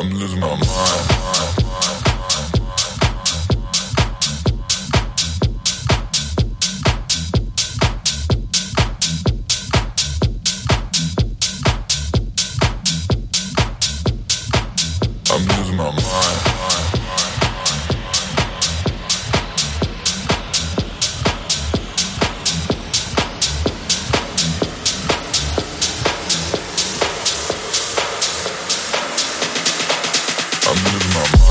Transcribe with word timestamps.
I'm 0.00 0.08
losing 0.12 0.40
my 0.40 0.48
mind. 0.48 1.09
I'm 30.70 30.76
losing 30.84 31.14
my 31.14 31.38
mind. 31.38 31.49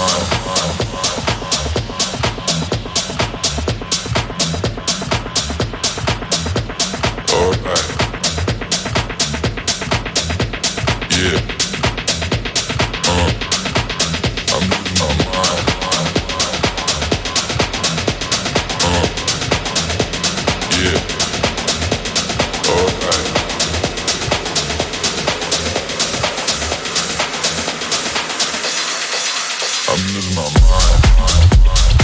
on. 0.00 0.39
I'm 29.92 29.98
losing 30.14 30.36
my 30.36 30.42
mind. 30.42 31.99